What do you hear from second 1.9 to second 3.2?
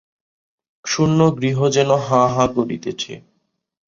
হাঁ হাঁ করিতেছে।